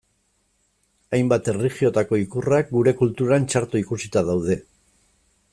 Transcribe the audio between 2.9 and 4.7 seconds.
kulturan txarto ikusita daude.